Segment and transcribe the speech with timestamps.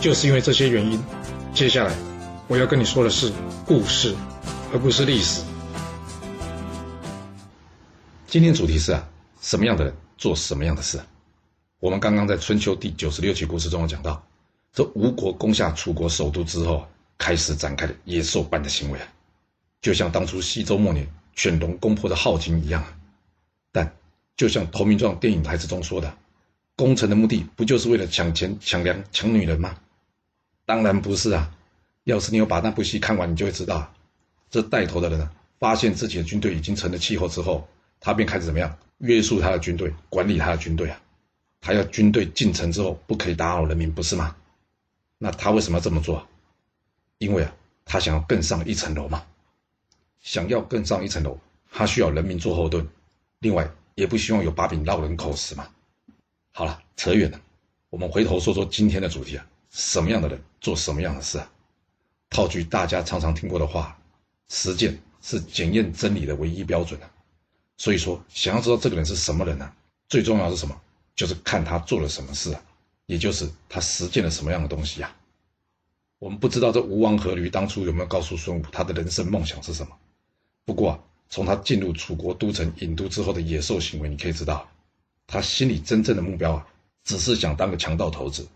[0.00, 1.02] 就是因为这些原因，
[1.52, 1.92] 接下来
[2.46, 3.32] 我要跟你说的是
[3.66, 4.14] 故事，
[4.72, 5.42] 而不是历史。
[8.28, 9.08] 今天主题是啊，
[9.40, 11.00] 什么样的人做什么样的事？
[11.80, 14.24] 我们刚刚在春秋第九十六期故事中讲到，
[14.72, 16.86] 这吴国攻下楚国首都之后，
[17.18, 19.08] 开始展开了野兽般的行为啊，
[19.82, 22.96] 就像当初西周末年犬戎攻破的镐京一样啊。
[23.72, 23.92] 但
[24.36, 26.16] 就像《投名状》电影台词中说的，
[26.76, 29.74] 攻城的目的不就是为了抢钱、抢粮、抢女人吗？
[30.68, 31.50] 当然不是啊！
[32.04, 33.90] 要是你有把那部戏看完，你就会知道，
[34.50, 37.66] 这带头的人啊，发现自己的军队已经成了气候之后，
[38.00, 41.00] 他便开始怎么样约束他的军队，管理他的军队啊。
[41.62, 44.36] 他要军队进城之后不可以打扰人民，不是吗？
[45.16, 46.28] 那他为什么要这么做？
[47.16, 49.24] 因为啊，他想要更上一层楼嘛。
[50.20, 51.38] 想要更上一层楼，
[51.72, 52.86] 他需要人民做后盾，
[53.38, 55.66] 另外也不希望有把柄落人口实嘛。
[56.52, 57.40] 好了，扯远了，
[57.88, 59.46] 我们回头说说今天的主题啊。
[59.70, 61.50] 什么样的人做什么样的事啊？
[62.30, 63.98] 套句大家常常听过的话，
[64.48, 67.10] 实践是检验真理的唯一标准啊。
[67.76, 69.72] 所以说，想要知道这个人是什么人呢？
[70.08, 70.80] 最重要是什么？
[71.14, 72.62] 就是看他做了什么事啊，
[73.06, 75.16] 也就是他实践了什么样的东西啊。
[76.18, 79.96] 我们不知道这吴王阖闾当初有没有告诉孙武他的人生梦想是什么。
[80.64, 84.68] 不过啊，从他进入楚国都城郢都之后的野兽行为，你可以知道，
[85.26, 86.66] 他心里真正的目标啊，
[87.04, 88.46] 只是想当个强盗头子。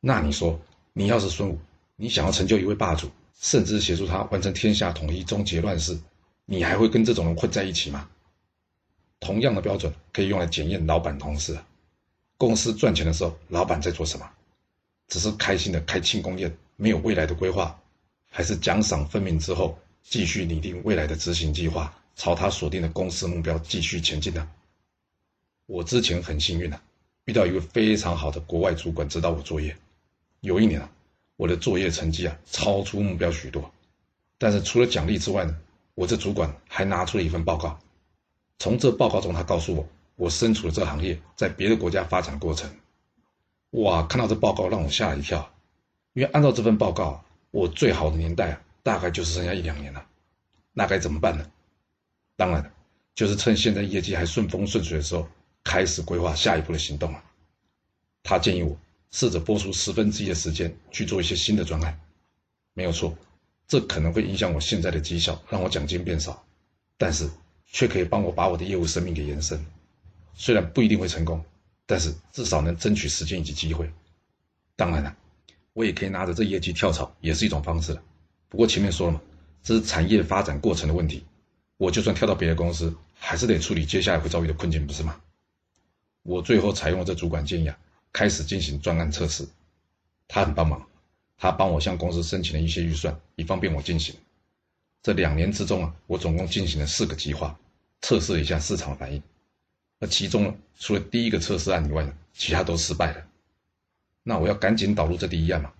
[0.00, 0.58] 那你说，
[0.92, 1.58] 你要是孙武，
[1.96, 5.98] 你想要成就一位霸主，甚至协助他完成天下统一、终结乱世，
[6.46, 8.08] 你还会跟这种人混在一起吗？
[9.20, 11.58] 同样的标准可以用来检验老板同事。
[12.38, 14.26] 公司赚钱的时候，老板在做什么？
[15.08, 17.78] 只是开心的开庆功宴，没有未来的规划，
[18.30, 24.48] 还是奖赏分明之后，继续拟定未来的执行计划，朝他锁定的公司目标继续前进呢？
[25.66, 26.82] 我之前很幸运啊，
[27.26, 29.76] 遇到一位非常好的国外主管指导我作业。
[30.40, 30.90] 有一年啊，
[31.36, 33.70] 我的作业成绩啊超出目标许多，
[34.38, 35.54] 但是除了奖励之外呢，
[35.94, 37.78] 我这主管还拿出了一份报告。
[38.58, 39.86] 从这报告中，他告诉我
[40.16, 42.70] 我身处的这行业在别的国家发展过程。
[43.70, 45.52] 哇，看到这报告让我吓了一跳，
[46.14, 50.06] 因为按照这份报告，我最好的年代啊大概就是剩下一两年了。
[50.72, 51.50] 那该怎么办呢？
[52.36, 52.72] 当然，
[53.14, 55.28] 就是趁现在业绩还顺风顺水的时候，
[55.64, 57.22] 开始规划下一步的行动了。
[58.22, 58.74] 他建议我。
[59.10, 61.98] 试着拨出十分之一的时间去做一些新的专案，
[62.74, 63.16] 没有错，
[63.66, 66.44] 这可能会影响我现在的绩效，让我奖金变少，
[66.96, 67.28] 但是
[67.66, 69.64] 却可以帮我把我的业务生命给延伸。
[70.34, 71.44] 虽然不一定会成功，
[71.86, 73.90] 但是至少能争取时间以及机会。
[74.76, 75.16] 当然了，
[75.72, 78.02] 我也可以拿着这业绩跳槽，也是一种方式了。
[78.48, 79.20] 不过前面说了嘛，
[79.62, 81.24] 这是产业发展过程的问题，
[81.76, 85.20] 我就算跳到别的公司，还是得处理接下来会遭遇的困境，不是吗？
[86.22, 87.76] 我最后采用了这主管建议啊。
[88.12, 89.46] 开始进行专案测试，
[90.26, 90.86] 他很帮忙，
[91.38, 94.14] 他帮我向公司申请了一些预算，以方便我进行。
[95.02, 97.58] 这两年之中啊，我总共进行了四个计划，
[98.00, 99.22] 测试了一下市场反应。
[99.98, 103.26] 而其中呢，除了第一个测试案以外呢，其他都失败了。
[104.22, 105.72] 那我要赶紧导入这第一案嘛。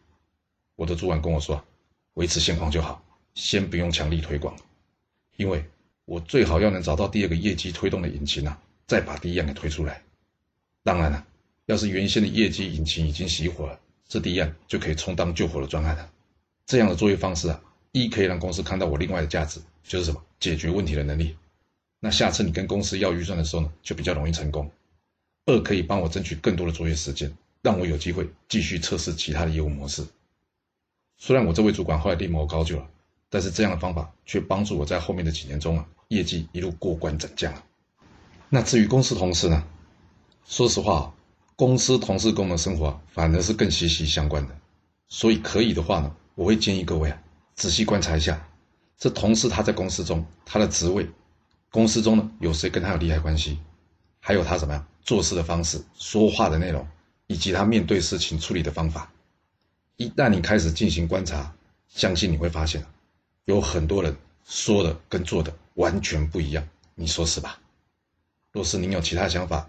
[0.77, 1.63] 我的主管跟我说，
[2.15, 3.03] 维持现况就好，
[3.35, 4.57] 先不用强力推广，
[5.37, 5.65] 因为
[6.05, 10.03] 我最好要能找到第二个业绩推动的引擎啊，再把第一案给推出来。
[10.83, 11.27] 当然了。
[11.71, 16.11] 要是原先的业绩引擎已经熄火了，这第一案就可以充当救火的专案了。
[16.67, 21.37] 这样的作业方式啊，一可以让公司看到我另外的价值，就是什么解决问题的能力。
[22.01, 24.69] 那下次你跟公司要预算的时候呢，就比较容易成功。
[25.47, 27.33] 二可以帮我争取更多的作业时间，
[27.63, 30.05] 让我有机会继续测试其他的业务模式。
[31.19, 32.91] 虽然我这位主管后来另谋高就了，
[33.29, 37.55] 但是这样的方法却帮助我在后面的几年中啊，业绩一路过关斩将。
[38.49, 39.65] 那至于公司同事呢，
[40.45, 41.15] 说实话。
[41.61, 44.57] 公司同事跟我们生活反而是更息息相关的，
[45.11, 47.23] 所以可以的话呢，我会建议各位啊，
[47.55, 48.49] 仔细观察一下，
[48.97, 51.07] 这同事他在公司中他的职位，
[51.71, 53.59] 公司中呢有谁跟他有利害关系，
[54.21, 56.89] 还有他怎么样做事的方式、说话的内容，
[57.27, 59.13] 以及他面对事情处理的方法。
[59.99, 61.55] 一旦你开始进行观察，
[61.89, 62.83] 相信你会发现，
[63.45, 64.17] 有很多人
[64.47, 67.61] 说的跟做的完全不一样，你说是吧？
[68.51, 69.69] 若是您有其他想法，